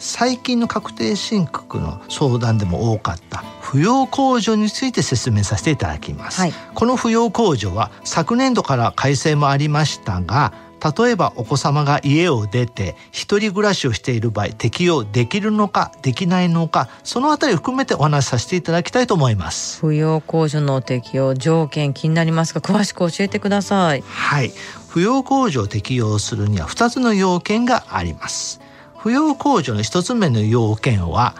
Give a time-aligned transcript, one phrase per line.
[0.00, 6.52] 最近の確定申告の相談でも多かった扶養控除について説明させていただきます、はい。
[6.74, 19.84] この扶養控除は昨年度から改正もありましたが例えばお子様が家を出て一人暮らしをしている場合適用できるのかできないのかそのあたりを含めてお話しさせていただきたいと思います。
[19.84, 24.02] 扶養控除の適用条件気になりますが詳しく教えてください。
[24.02, 24.52] はい。
[24.90, 28.60] 扶養控除を適用するには2つの要件があります。
[28.98, 31.34] 扶養控除の1つ目の要件は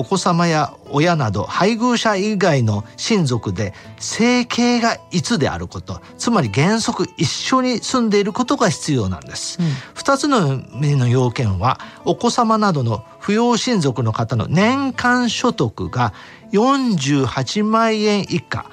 [0.00, 9.66] お子様や親など配偶者以外の親族で生計がいつであることつまり原則一緒に住んでいることが必要なんです、うん。
[9.94, 16.14] 2つの目の要件はお子様などの扶養親族の方の年間所得が
[16.52, 18.64] 48万円以下。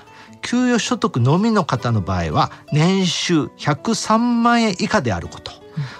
[0.41, 5.51] 給与所得のみの方の場合は年収103万円以下であること、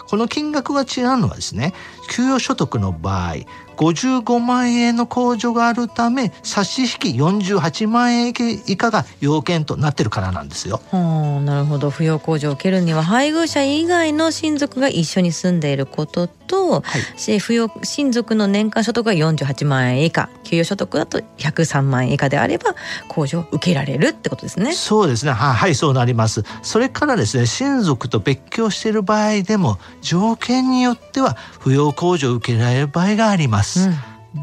[0.07, 1.74] この金額が違うのはですね
[2.09, 3.35] 給与所得の場合
[3.77, 10.81] 55万円の控除があるため差し引き48万円以下が要件となってるからなんですよ。
[10.91, 22.75] はあ、なるほど扶養控除を受けるには配偶者以外の親族が一緒に住んでいることと、はいし扶養親族の年間所得が48万円以下給与所得だと103万円以下であれば
[23.09, 24.73] 控除を受けられるってことですね。
[24.73, 25.31] そうですね。
[25.31, 26.44] ははい、そうなります。
[26.61, 33.66] それからですね、親族と別居している場合でも、条件によっては扶養控除を受けられる場合があります。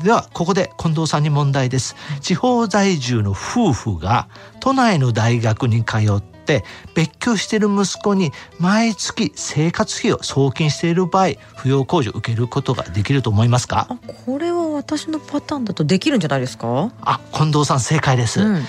[0.02, 1.94] ではここで近藤さんに問題です。
[2.20, 4.28] 地方在住の夫婦が
[4.60, 6.64] 都内の大学に通って
[6.94, 11.26] 別居している息子に毎月生活費を送金している場合
[11.56, 13.86] 扶養控除を受けることができると思いますか？
[13.88, 13.96] あ
[14.26, 18.62] これは私のパターンだとできるんじゃないですか、あ近藤さん正解です、うん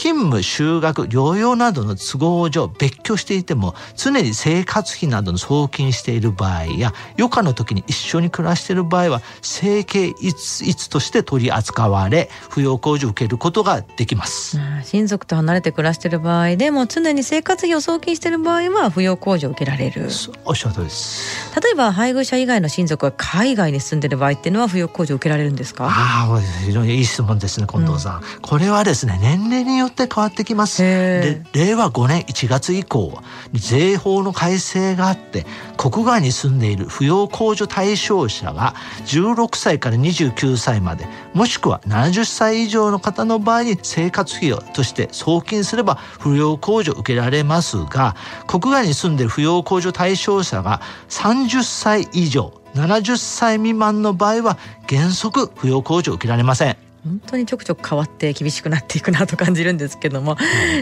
[0.00, 14.58] 勤務就学療養などの都合上別居していても常に生活費などの送金している場合や余暇の時に一緒に暮らしている場合は生計一一として取り扱われ扶養控除を受けることができます。
[14.58, 20.08] あ親族と離れて暮らしている場合でも常に生活費を送金している場合は扶養控除を受けられる
[20.46, 21.54] おっしゃる通りです。
[21.60, 25.84] 例えば配偶者以外の親族が海外に住んでいる場合っていうのは扶養控除を受けられるんですか？
[25.90, 25.90] あ
[26.26, 28.22] あ、非常にいい質問ですね、近藤さん。
[28.40, 30.82] これはですね、年齢によって変わってきます。
[30.82, 33.18] へで令和5年1月以降
[33.52, 35.46] 税法の改正があって
[35.76, 38.74] 国外に住んでいる扶養控除対象者が
[39.06, 54.58] 16歳から29歳までもしくは70歳以上の方の場合に生活費用として送金すれば扶養控除を受けられますが国外に住んでいる扶養控除対象者が30歳以上70歳未満の場合は
[54.88, 56.89] 原則扶養控除を受けられません。
[57.04, 60.36] 本当にちょくちょく変わって厳しくなっていくなと感じるんですけども、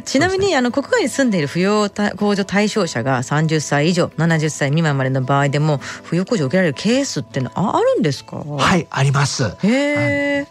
[0.05, 8.37] ちなみにあの国外に住んでいる扶養控除対象者が30歳以上70歳未満までの場合でも扶養控除を受けられるケースってのはああるんですか？
[8.39, 9.57] はい、あります。
[9.63, 10.45] 留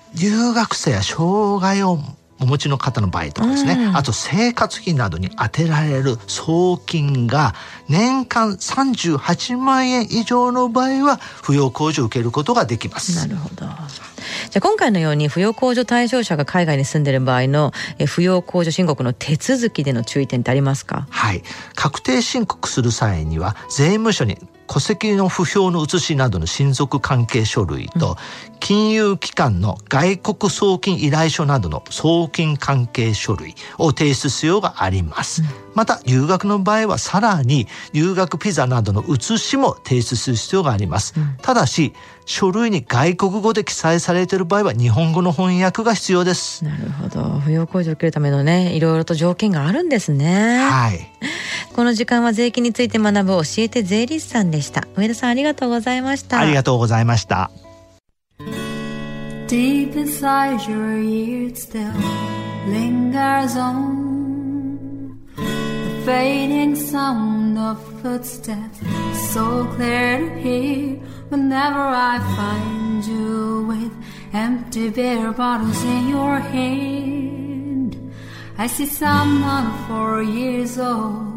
[0.53, 1.99] 学生や障害を
[2.39, 3.97] お持ちの方の場合とかですね、うん。
[3.97, 7.55] あと生活費などに充てられる送金が
[7.89, 13.15] 年間38万円以上の場合は扶養控除を受けることができます。
[13.15, 13.65] なるほど。
[14.57, 21.05] じゃ今回のように扶養控除対象者が海外に住んでいる場合の扶養控除申告の手続きでの注意点ってありますか？
[21.11, 21.43] はい、
[21.75, 28.17] 確定申告する際には税務署に戸籍の不評の写しなどの親族関係書類と、
[28.59, 35.41] 金融機関の外国送金依頼書などの送金関係書類を提出必要があります。
[35.73, 41.13] また留学の場合はさらに留学ピザなどの写しも提出する必要があります。
[41.41, 41.93] ただし
[42.25, 46.65] 書類に外国語で記載されている場合は日本語の翻訳が必要です。
[46.65, 51.09] なるほど扶養控除を受けるためのねいろいろと条件があるんですねはい。
[51.77, 57.51] この時間は税金について学ぶ教えて税理士さんでした上田さんありがとうございましたありがとうございました。
[59.47, 61.93] Deep inside your ear still
[62.67, 68.79] lingers on The fading sound of footsteps
[69.31, 70.99] So clear to hear
[71.29, 73.91] Whenever I find you with
[74.33, 77.95] Empty beer bottles in your hand
[78.57, 81.36] I see someone four years old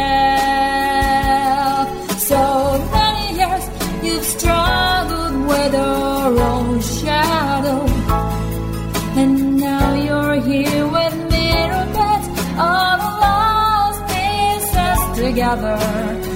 [15.31, 16.30] Together.